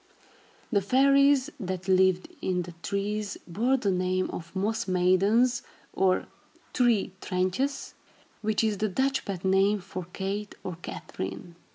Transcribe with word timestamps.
The 0.71 0.81
fairies 0.81 1.51
that 1.59 1.87
lived 1.87 2.27
in 2.41 2.63
the 2.63 2.71
trees 2.81 3.37
bore 3.47 3.77
the 3.77 3.91
name 3.91 4.31
of 4.31 4.55
Moss 4.55 4.87
Maidens, 4.87 5.61
or 5.93 6.25
Tree 6.73 7.11
"Trintjes," 7.21 7.93
which 8.41 8.63
is 8.63 8.79
the 8.79 8.89
Dutch 8.89 9.23
pet 9.25 9.45
name 9.45 9.79
for 9.79 10.05
Kate, 10.11 10.55
or 10.63 10.77
Katharine. 10.81 11.55